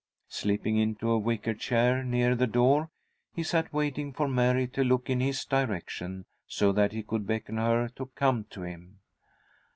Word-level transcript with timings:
Slipping 0.29 0.77
into 0.77 1.11
a 1.11 1.19
wicker 1.19 1.53
chair 1.53 2.03
near 2.03 2.33
the 2.35 2.47
door, 2.47 2.89
he 3.35 3.43
sat 3.43 3.71
waiting 3.71 4.11
for 4.11 4.27
Mary 4.27 4.67
to 4.69 4.83
look 4.83 5.11
in 5.11 5.19
his 5.19 5.45
direction, 5.45 6.25
so 6.47 6.71
that 6.71 6.91
he 6.91 7.03
could 7.03 7.27
beckon 7.27 7.57
her 7.57 7.87
to 7.89 8.07
come 8.07 8.45
to 8.45 8.63
him. 8.63 9.01